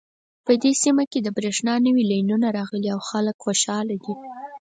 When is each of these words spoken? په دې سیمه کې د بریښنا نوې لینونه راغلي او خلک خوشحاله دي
په 0.45 0.51
دې 0.61 0.71
سیمه 0.83 1.03
کې 1.11 1.19
د 1.21 1.27
بریښنا 1.37 1.75
نوې 1.85 2.03
لینونه 2.11 2.47
راغلي 2.57 2.89
او 2.95 2.99
خلک 3.09 3.35
خوشحاله 3.45 3.95
دي 4.03 4.13